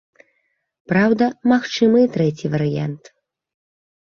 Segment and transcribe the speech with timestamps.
[0.91, 3.03] Праўда, магчымы і трэці варыянт.